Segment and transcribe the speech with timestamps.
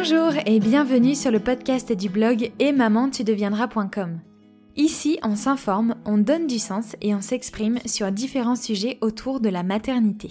[0.00, 4.20] Bonjour et bienvenue sur le podcast du blog et deviendras.com.
[4.76, 9.48] Ici, on s'informe, on donne du sens et on s'exprime sur différents sujets autour de
[9.48, 10.30] la maternité.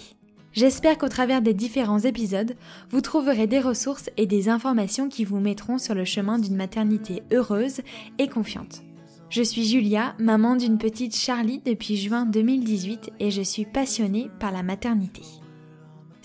[0.52, 2.56] J'espère qu'au travers des différents épisodes,
[2.88, 7.22] vous trouverez des ressources et des informations qui vous mettront sur le chemin d'une maternité
[7.30, 7.82] heureuse
[8.18, 8.80] et confiante.
[9.28, 14.50] Je suis Julia, maman d'une petite Charlie depuis juin 2018 et je suis passionnée par
[14.50, 15.22] la maternité.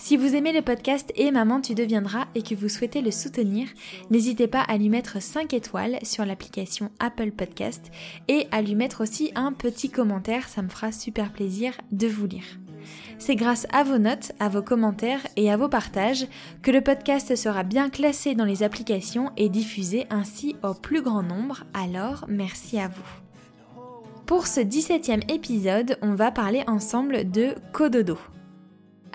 [0.04, 3.68] Si vous aimez le podcast Et Maman tu deviendras et que vous souhaitez le soutenir,
[4.10, 7.90] n'hésitez pas à lui mettre 5 étoiles sur l'application Apple Podcast
[8.28, 12.26] et à lui mettre aussi un petit commentaire, ça me fera super plaisir de vous
[12.26, 12.44] lire.
[13.16, 16.26] C'est grâce à vos notes, à vos commentaires et à vos partages
[16.60, 21.22] que le podcast sera bien classé dans les applications et diffusé ainsi au plus grand
[21.22, 23.82] nombre, alors merci à vous.
[24.26, 28.18] Pour ce 17e épisode, on va parler ensemble de Cododo.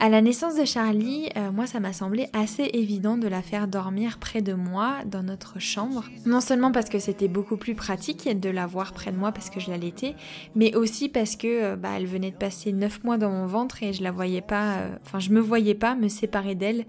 [0.02, 3.68] À la naissance de Charlie, euh, moi ça m'a semblé assez évident de la faire
[3.68, 6.06] dormir près de moi dans notre chambre.
[6.26, 9.50] Non seulement parce que c'était beaucoup plus pratique de la voir près de moi parce
[9.50, 10.16] que je l'allaitais,
[10.56, 13.84] mais aussi parce que euh, bah, elle venait de passer 9 mois dans mon ventre
[13.84, 16.86] et je la voyais pas, euh, enfin je me voyais pas me séparer d'elle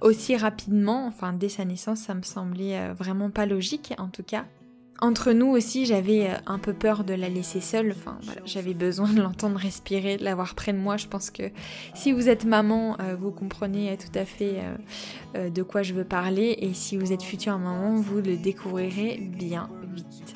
[0.00, 4.44] aussi rapidement, enfin dès sa naissance ça me semblait vraiment pas logique en tout cas.
[5.00, 7.94] Entre nous aussi, j'avais euh, un peu peur de la laisser seule.
[8.44, 10.96] J'avais besoin de l'entendre respirer, de l'avoir près de moi.
[10.96, 11.44] Je pense que
[11.94, 14.60] si vous êtes maman, euh, vous comprenez tout à fait
[15.36, 16.56] euh, de quoi je veux parler.
[16.60, 20.34] Et si vous êtes future maman, vous le découvrirez bien vite.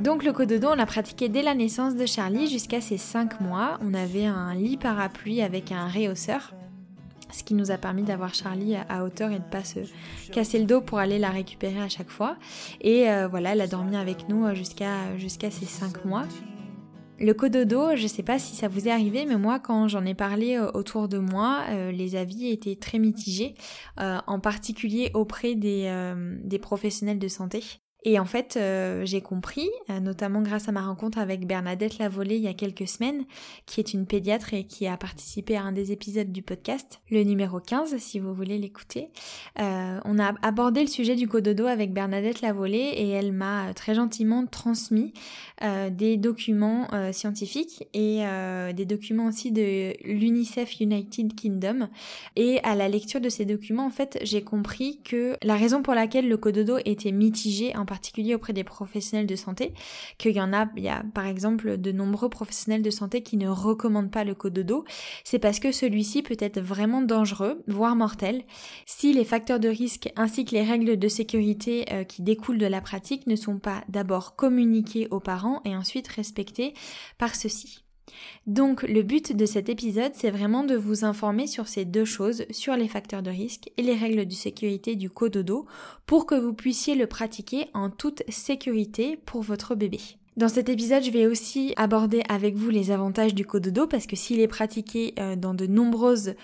[0.00, 3.78] Donc le cododo, on l'a pratiqué dès la naissance de Charlie jusqu'à ses 5 mois.
[3.82, 6.54] On avait un lit parapluie avec un réhausseur
[7.32, 9.80] ce qui nous a permis d'avoir Charlie à hauteur et de pas se
[10.30, 12.36] casser le dos pour aller la récupérer à chaque fois.
[12.80, 16.24] Et euh, voilà, elle a dormi avec nous euh, jusqu'à jusqu'à ses 5 mois.
[17.18, 20.14] Le cododo, je sais pas si ça vous est arrivé, mais moi quand j'en ai
[20.14, 23.54] parlé euh, autour de moi, les avis étaient très mitigés,
[23.98, 27.81] en particulier auprès des, des professionnels de santé.
[28.04, 32.36] Et en fait, euh, j'ai compris, euh, notamment grâce à ma rencontre avec Bernadette Lavolée
[32.36, 33.24] il y a quelques semaines,
[33.66, 37.22] qui est une pédiatre et qui a participé à un des épisodes du podcast, le
[37.22, 39.10] numéro 15 si vous voulez l'écouter.
[39.60, 43.94] Euh, on a abordé le sujet du cododo avec Bernadette Lavolée et elle m'a très
[43.94, 45.12] gentiment transmis
[45.92, 48.24] des documents scientifiques et
[48.74, 51.88] des documents aussi de l'UNICEF United Kingdom.
[52.34, 55.94] Et à la lecture de ces documents, en fait, j'ai compris que la raison pour
[55.94, 59.74] laquelle le cododo était mitigé particulier auprès des professionnels de santé,
[60.16, 63.36] qu'il y en a, il y a par exemple de nombreux professionnels de santé qui
[63.36, 64.86] ne recommandent pas le cododo,
[65.24, 68.44] c'est parce que celui-ci peut être vraiment dangereux, voire mortel,
[68.86, 72.66] si les facteurs de risque ainsi que les règles de sécurité euh, qui découlent de
[72.66, 76.72] la pratique ne sont pas d'abord communiqués aux parents et ensuite respectés
[77.18, 77.84] par ceux-ci.
[78.46, 82.44] Donc le but de cet épisode, c'est vraiment de vous informer sur ces deux choses,
[82.50, 85.66] sur les facteurs de risque et les règles de sécurité du cododo,
[86.06, 90.00] pour que vous puissiez le pratiquer en toute sécurité pour votre bébé.
[90.38, 94.16] Dans cet épisode, je vais aussi aborder avec vous les avantages du cododo parce que
[94.16, 96.34] s'il est pratiqué euh, dans de nombreuses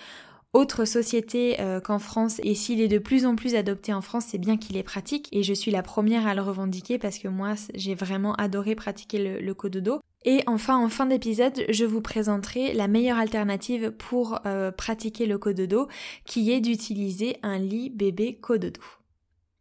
[0.53, 4.25] autre société euh, qu'en France et s'il est de plus en plus adopté en France,
[4.29, 7.27] c'est bien qu'il est pratique et je suis la première à le revendiquer parce que
[7.27, 9.99] moi j'ai vraiment adoré pratiquer le, cododo.
[10.25, 15.37] Et enfin, en fin d'épisode, je vous présenterai la meilleure alternative pour euh, pratiquer le
[15.37, 15.87] cododo
[16.25, 18.81] qui est d'utiliser un lit bébé cododo.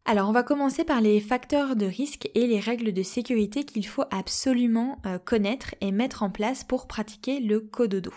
[0.06, 3.86] Alors on va commencer par les facteurs de risque et les règles de sécurité qu'il
[3.86, 8.12] faut absolument euh, connaître et mettre en place pour pratiquer le cododo.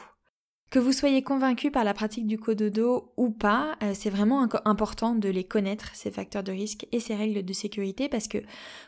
[0.71, 5.15] Que vous soyez convaincu par la pratique du cododo ou pas, euh, c'est vraiment important
[5.15, 8.37] de les connaître, ces facteurs de risque et ces règles de sécurité, parce que,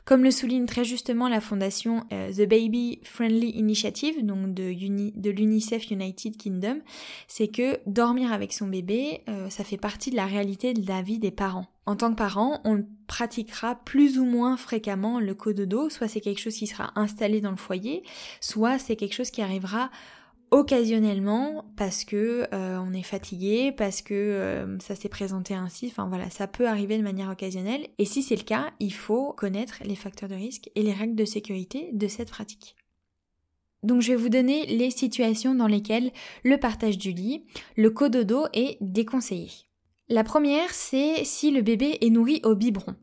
[0.06, 5.92] comme le souligne très justement la fondation euh, The Baby Friendly Initiative, donc de, l'UNICEF
[5.92, 6.80] United Kingdom,
[7.28, 11.02] c'est que dormir avec son bébé, euh, ça fait partie de la réalité de la
[11.02, 11.68] vie des parents.
[11.86, 16.40] En tant que parent, on pratiquera plus ou moins fréquemment le cododo, soit c'est quelque
[16.40, 18.04] chose qui sera installé dans le foyer,
[18.40, 19.90] soit c'est quelque chose qui arrivera
[20.54, 26.08] occasionnellement parce que euh, on est fatigué, parce que euh, ça s'est présenté ainsi, enfin
[26.08, 29.82] voilà, ça peut arriver de manière occasionnelle et si c'est le cas, il faut connaître
[29.84, 32.76] les facteurs de risque et les règles de sécurité de cette pratique.
[33.82, 36.12] Donc je vais vous donner les situations dans lesquelles
[36.44, 37.44] le partage du lit,
[37.76, 39.50] le cododo est déconseillé.
[40.08, 42.96] La première, c'est si le bébé est nourri au biberon.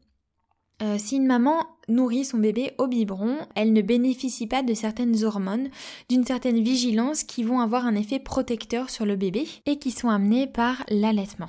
[0.83, 5.25] Euh, si une maman nourrit son bébé au biberon, elle ne bénéficie pas de certaines
[5.25, 5.69] hormones,
[6.09, 10.09] d'une certaine vigilance qui vont avoir un effet protecteur sur le bébé et qui sont
[10.09, 11.49] amenées par l'allaitement.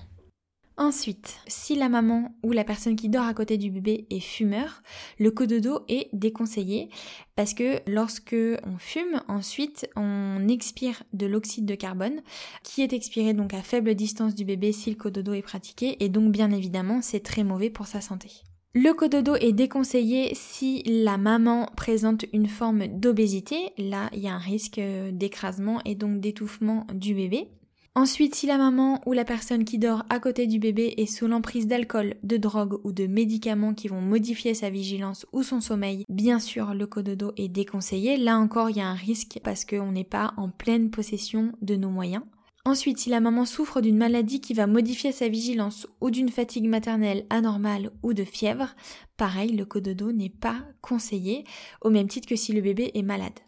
[0.77, 4.81] Ensuite, si la maman ou la personne qui dort à côté du bébé est fumeur,
[5.19, 6.89] le cododo est déconseillé
[7.35, 12.21] parce que lorsque on fume, ensuite on expire de l'oxyde de carbone
[12.63, 16.09] qui est expiré donc à faible distance du bébé si le cododo est pratiqué et
[16.09, 18.41] donc bien évidemment c'est très mauvais pour sa santé.
[18.73, 23.73] Le cododo est déconseillé si la maman présente une forme d'obésité.
[23.77, 24.79] Là, il y a un risque
[25.11, 27.49] d'écrasement et donc d'étouffement du bébé.
[27.95, 31.27] Ensuite, si la maman ou la personne qui dort à côté du bébé est sous
[31.27, 36.05] l'emprise d'alcool, de drogue ou de médicaments qui vont modifier sa vigilance ou son sommeil,
[36.07, 38.15] bien sûr, le cododo est déconseillé.
[38.15, 41.75] Là encore, il y a un risque parce qu'on n'est pas en pleine possession de
[41.75, 42.23] nos moyens.
[42.63, 46.67] Ensuite, si la maman souffre d'une maladie qui va modifier sa vigilance ou d'une fatigue
[46.67, 48.75] maternelle anormale ou de fièvre,
[49.17, 51.43] pareil, le cododo n'est pas conseillé,
[51.81, 53.39] au même titre que si le bébé est malade.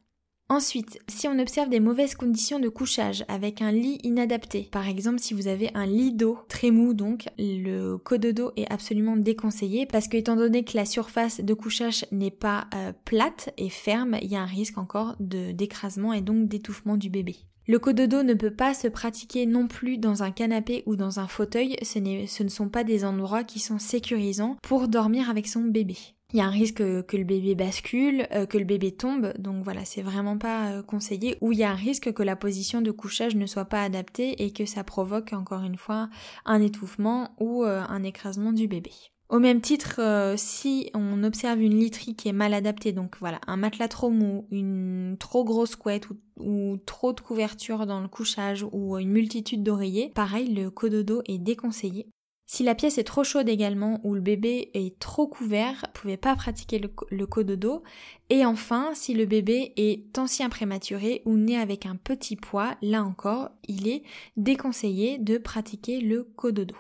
[0.50, 5.20] Ensuite, si on observe des mauvaises conditions de couchage avec un lit inadapté, par exemple
[5.20, 10.08] si vous avez un lit d'eau très mou donc, le cododo est absolument déconseillé parce
[10.08, 14.30] que étant donné que la surface de couchage n'est pas euh, plate et ferme, il
[14.30, 17.38] y a un risque encore d'écrasement et donc d'étouffement du bébé.
[17.66, 21.28] Le cododo ne peut pas se pratiquer non plus dans un canapé ou dans un
[21.28, 25.96] fauteuil, ce, ne sont pas des endroits qui sont sécurisants pour dormir avec son bébé
[26.34, 29.64] il y a un risque que le bébé bascule, euh, que le bébé tombe, donc
[29.64, 31.38] voilà, c'est vraiment pas euh, conseillé.
[31.42, 34.44] Ou il y a un risque que la position de couchage ne soit pas adaptée
[34.44, 36.10] et que ça provoque encore une fois
[36.46, 38.92] un étouffement ou euh, un écrasement du bébé.
[39.34, 43.58] Au même titre, si on observe une literie qui est mal adaptée, donc voilà, un
[43.58, 46.08] matelas trop mou, une trop grosse couette
[46.40, 51.40] ou, trop de couverture dans le couchage ou une multitude d'oreillers, pareil, le cododo est
[51.40, 52.06] déconseillé.
[52.46, 56.18] Si la pièce est trop chaude également ou le bébé est trop couvert, vous pouvez
[56.18, 57.82] pas pratiquer le, le cododo.
[58.30, 63.04] Et enfin, si le bébé est ancien prématuré ou né avec un petit poids, là
[63.04, 64.04] encore, il est
[64.38, 66.76] déconseillé de pratiquer le cododo.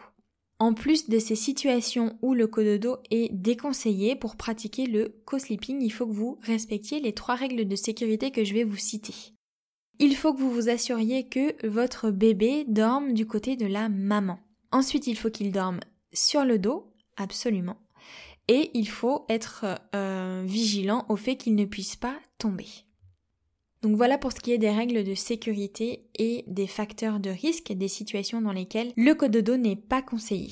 [0.63, 5.92] En plus de ces situations où le cododo est déconseillé pour pratiquer le co-sleeping, il
[5.92, 9.13] faut que vous respectiez les trois règles de sécurité que je vais vous citer.
[10.00, 14.39] Il faut que vous vous assuriez que votre bébé dorme du côté de la maman.
[14.71, 15.81] Ensuite, il faut qu'il dorme
[16.13, 17.75] sur le dos, absolument.
[18.48, 22.69] Et il faut être euh, vigilant au fait qu'il ne puisse pas tomber.
[23.83, 27.71] Donc voilà pour ce qui est des règles de sécurité et des facteurs de risque,
[27.71, 30.51] des situations dans lesquelles le cododo n'est pas conseillé.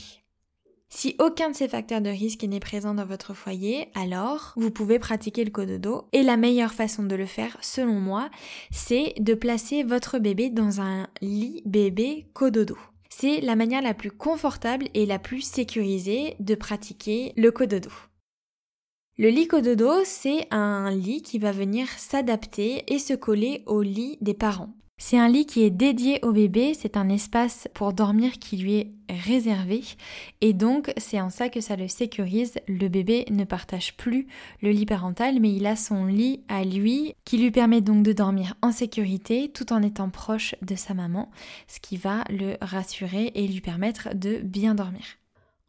[0.89, 4.99] Si aucun de ces facteurs de risque n'est présent dans votre foyer, alors vous pouvez
[4.99, 6.09] pratiquer le cododo.
[6.11, 8.29] Et la meilleure façon de le faire, selon moi,
[8.71, 12.77] c'est de placer votre bébé dans un lit bébé cododo
[13.11, 17.91] c'est la manière la plus confortable et la plus sécurisée de pratiquer le cododo.
[19.17, 24.17] Le lit cododo, c'est un lit qui va venir s'adapter et se coller au lit
[24.21, 24.73] des parents.
[24.97, 28.75] C'est un lit qui est dédié au bébé, c'est un espace pour dormir qui lui
[28.75, 29.81] est réservé
[30.41, 32.53] et donc c'est en ça que ça le sécurise.
[32.67, 34.27] Le bébé ne partage plus
[34.61, 38.13] le lit parental mais il a son lit à lui qui lui permet donc de
[38.13, 41.31] dormir en sécurité tout en étant proche de sa maman,
[41.67, 45.03] ce qui va le rassurer et lui permettre de bien dormir.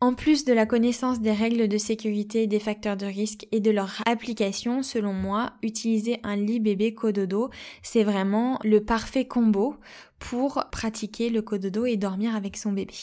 [0.02, 3.70] En plus de la connaissance des règles de sécurité, des facteurs de risque et de
[3.70, 7.50] leur application, selon moi, utiliser un lit bébé cododo,
[7.84, 9.76] c'est vraiment le parfait combo
[10.19, 12.94] pour pratiquer le cododo et dormir avec son bébé.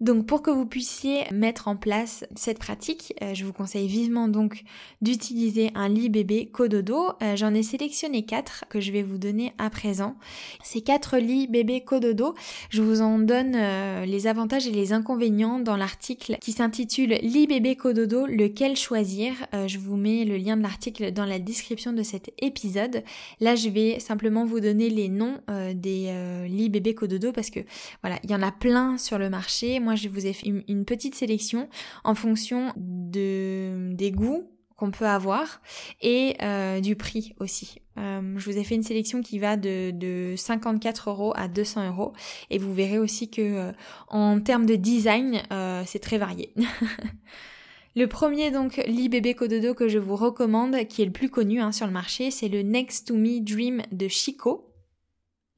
[0.00, 4.28] Donc pour que vous puissiez mettre en place cette pratique, euh, je vous conseille vivement
[4.28, 4.62] donc
[5.00, 7.12] d'utiliser un lit bébé Cododo.
[7.22, 10.16] Euh, j'en ai sélectionné quatre que je vais vous donner à présent.
[10.62, 12.34] Ces quatre lits bébé Cododo,
[12.68, 17.46] je vous en donne euh, les avantages et les inconvénients dans l'article qui s'intitule Lit
[17.46, 19.32] bébé Cododo, lequel choisir?
[19.66, 23.02] je vous mets le lien de l'article dans la description de cet épisode.
[23.40, 25.38] Là je vais simplement vous donner les noms
[25.74, 26.12] des
[26.48, 27.60] lits bébé Cododo parce que
[28.02, 30.84] voilà, il y en a plein sur le marché moi je vous ai fait une
[30.84, 31.68] petite sélection
[32.02, 35.62] en fonction de, des goûts qu'on peut avoir
[36.02, 37.80] et euh, du prix aussi.
[37.98, 41.88] Euh, je vous ai fait une sélection qui va de, de 54 euros à 200
[41.88, 42.12] euros
[42.50, 43.72] et vous verrez aussi que euh,
[44.08, 45.42] en termes de design
[45.86, 46.52] c'est très varié.
[47.94, 51.62] Le premier donc lit bébé cododo que je vous recommande, qui est le plus connu
[51.62, 54.74] hein, sur le marché, c'est le Next to Me Dream de Chico.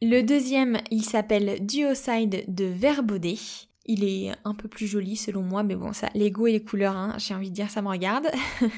[0.01, 3.68] Le deuxième, il s'appelle Duoside de Verbaudet.
[3.89, 6.63] Il est un peu plus joli selon moi, mais bon, ça, les goûts et les
[6.63, 8.29] couleurs, hein, j'ai envie de dire, ça me regarde.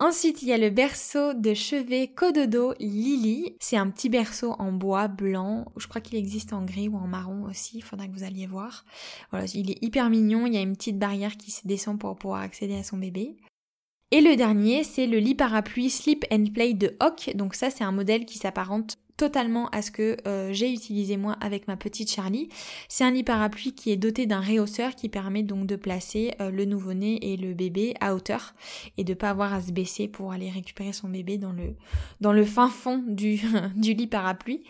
[0.00, 3.54] Ensuite, il y a le berceau de chevet Cododo Lily.
[3.60, 5.66] C'est un petit berceau en bois blanc.
[5.76, 7.76] Je crois qu'il existe en gris ou en marron aussi.
[7.76, 8.86] Il faudra que vous alliez voir.
[9.30, 10.46] Voilà, il est hyper mignon.
[10.46, 13.36] Il y a une petite barrière qui se descend pour pouvoir accéder à son bébé.
[14.10, 17.36] Et le dernier, c'est le lit parapluie Sleep and Play de Hawk.
[17.36, 21.36] Donc ça, c'est un modèle qui s'apparente totalement à ce que euh, j'ai utilisé moi
[21.42, 22.48] avec ma petite Charlie.
[22.88, 26.50] C'est un lit parapluie qui est doté d'un réhausseur qui permet donc de placer euh,
[26.50, 28.54] le nouveau-né et le bébé à hauteur
[28.96, 31.74] et de pas avoir à se baisser pour aller récupérer son bébé dans le,
[32.22, 33.42] dans le fin fond du,
[33.76, 34.62] du lit parapluie.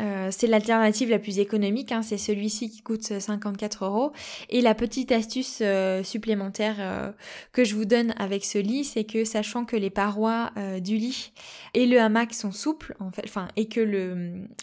[0.00, 2.00] Euh, c'est l'alternative la plus économique, hein.
[2.00, 4.12] c'est celui-ci qui coûte 54 euros.
[4.48, 5.62] Et la petite astuce
[6.02, 7.12] supplémentaire
[7.52, 10.50] que je vous donne avec ce lit, c'est que sachant que les parois
[10.80, 11.32] du lit
[11.74, 13.97] et le hamac sont souples, en fait, enfin, et que le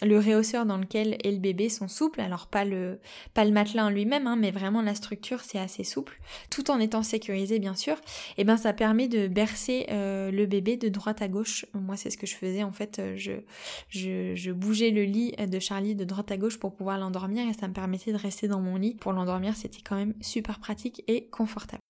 [0.02, 2.98] le, réhausseur dans lequel est le bébé sont souples, alors pas le,
[3.34, 6.80] pas le matelas en lui-même, hein, mais vraiment la structure c'est assez souple, tout en
[6.80, 7.96] étant sécurisé bien sûr,
[8.38, 11.66] et ben ça permet de bercer euh, le bébé de droite à gauche.
[11.74, 15.58] Moi c'est ce que je faisais en fait, euh, je, je bougeais le lit de
[15.58, 18.60] Charlie de droite à gauche pour pouvoir l'endormir et ça me permettait de rester dans
[18.60, 18.94] mon lit.
[18.94, 21.82] Pour l'endormir c'était quand même super pratique et confortable.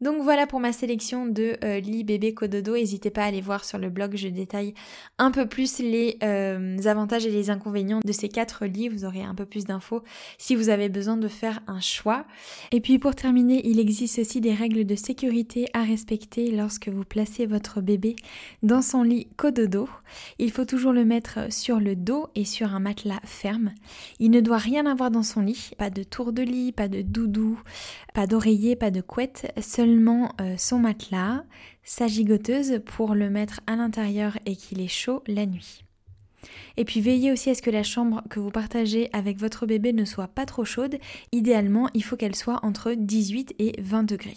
[0.00, 2.74] Donc voilà pour ma sélection de euh, lits bébé cododo.
[2.74, 4.72] N'hésitez pas à aller voir sur le blog, je détaille
[5.18, 8.88] un peu plus les euh, avantages et les inconvénients de ces quatre lits.
[8.88, 10.02] Vous aurez un peu plus d'infos
[10.38, 12.24] si vous avez besoin de faire un choix.
[12.72, 17.04] Et puis pour terminer, il existe aussi des règles de sécurité à respecter lorsque vous
[17.04, 18.16] placez votre bébé
[18.62, 19.86] dans son lit cododo.
[20.38, 23.72] Il faut toujours le mettre sur le dos et sur un matelas ferme.
[24.18, 27.02] Il ne doit rien avoir dans son lit, pas de tour de lit, pas de
[27.02, 27.60] doudou,
[28.14, 29.52] pas d'oreiller, pas de couette,
[30.40, 31.44] euh, son matelas,
[31.82, 35.84] sa gigoteuse pour le mettre à l'intérieur et qu'il est chaud la nuit.
[36.76, 39.92] Et puis veillez aussi à ce que la chambre que vous partagez avec votre bébé
[39.92, 40.98] ne soit pas trop chaude.
[41.32, 44.36] Idéalement, il faut qu'elle soit entre 18 et 20 degrés.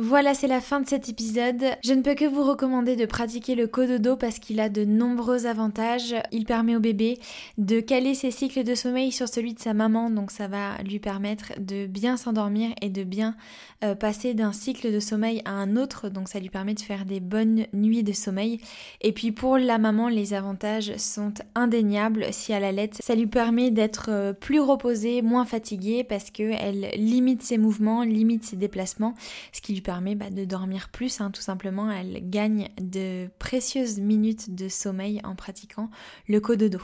[0.00, 1.64] Voilà, c'est la fin de cet épisode.
[1.82, 5.46] Je ne peux que vous recommander de pratiquer le cododo parce qu'il a de nombreux
[5.46, 6.14] avantages.
[6.30, 7.18] Il permet au bébé
[7.58, 11.00] de caler ses cycles de sommeil sur celui de sa maman, donc ça va lui
[11.00, 13.34] permettre de bien s'endormir et de bien
[13.82, 17.04] euh, passer d'un cycle de sommeil à un autre, donc ça lui permet de faire
[17.04, 18.60] des bonnes nuits de sommeil.
[19.00, 22.26] Et puis pour la maman, les avantages sont indéniables.
[22.30, 27.42] Si elle allait, ça lui permet d'être euh, plus reposée, moins fatiguée parce qu'elle limite
[27.42, 29.14] ses mouvements, limite ses déplacements,
[29.52, 31.90] ce qui lui permet bah, de dormir plus, hein, tout simplement.
[31.90, 35.88] Elle gagne de précieuses minutes de sommeil en pratiquant
[36.28, 36.78] le cododo.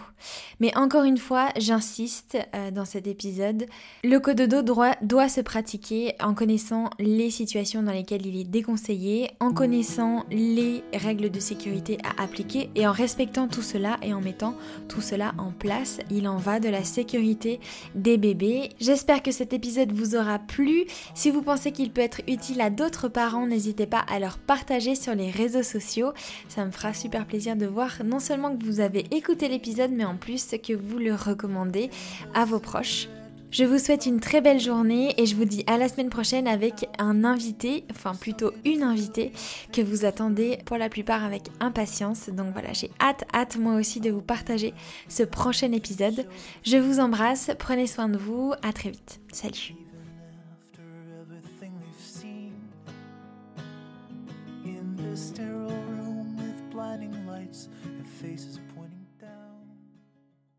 [0.58, 3.66] Mais encore une fois, j'insiste euh, dans cet épisode,
[4.04, 9.32] le cododo doit, doit se pratiquer en connaissant les situations dans lesquelles il est déconseillé,
[9.38, 14.23] en connaissant les règles de sécurité à appliquer et en respectant tout cela et en
[14.23, 14.54] mettant
[14.88, 15.99] tout cela en place.
[16.11, 17.61] Il en va de la sécurité
[17.94, 18.70] des bébés.
[18.80, 20.87] J'espère que cet épisode vous aura plu.
[21.14, 22.70] Si vous pensez qu'il peut être utile à
[23.08, 26.12] parents, n'hésitez pas à leur partager sur les réseaux sociaux.
[26.48, 30.04] Ça me fera super plaisir de voir non seulement que vous avez écouté l'épisode, mais
[30.04, 31.90] en plus que vous le recommandez
[32.34, 33.08] à vos proches.
[33.54, 36.48] Je vous souhaite une très belle journée et je vous dis à la semaine prochaine
[36.48, 39.30] avec un invité, enfin plutôt une invitée
[39.72, 42.30] que vous attendez pour la plupart avec impatience.
[42.30, 44.74] Donc voilà, j'ai hâte, hâte moi aussi de vous partager
[45.08, 46.26] ce prochain épisode.
[46.64, 49.20] Je vous embrasse, prenez soin de vous, à très vite.
[49.32, 49.83] Salut